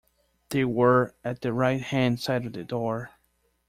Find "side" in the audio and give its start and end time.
2.21-2.47